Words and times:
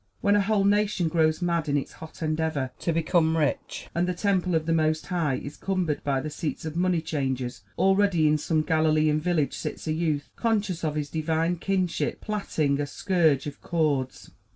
When 0.21 0.35
a 0.35 0.41
whole 0.41 0.63
nation 0.63 1.09
grows 1.09 1.43
mad 1.43 1.69
in 1.69 1.77
its 1.77 1.91
hot 1.91 2.23
endeavor 2.23 2.71
to 2.79 2.91
become 2.91 3.37
rich, 3.37 3.87
and 3.93 4.07
the 4.07 4.15
Temple 4.15 4.55
of 4.55 4.65
the 4.65 4.73
Most 4.73 5.05
High 5.05 5.35
is 5.35 5.55
cumbered 5.57 6.03
by 6.03 6.21
the 6.21 6.31
seats 6.31 6.65
of 6.65 6.75
money 6.75 7.01
changers, 7.01 7.61
already 7.77 8.27
in 8.27 8.39
some 8.39 8.63
Galilean 8.63 9.19
village 9.19 9.53
sits 9.55 9.85
a 9.85 9.93
youth, 9.93 10.31
conscious 10.35 10.83
of 10.83 10.95
his 10.95 11.11
Divine 11.11 11.57
kinship, 11.57 12.19
plaiting 12.19 12.81
a 12.81 12.87
scourge 12.87 13.45
of 13.45 13.61
cords. 13.61 14.31